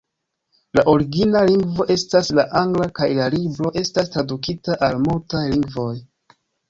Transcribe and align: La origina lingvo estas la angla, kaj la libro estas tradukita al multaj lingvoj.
La 0.77 0.83
origina 0.93 1.43
lingvo 1.49 1.85
estas 1.95 2.31
la 2.39 2.45
angla, 2.61 2.87
kaj 3.01 3.09
la 3.19 3.27
libro 3.35 3.71
estas 3.83 4.09
tradukita 4.17 4.79
al 4.89 4.99
multaj 5.09 5.43
lingvoj. 5.55 5.91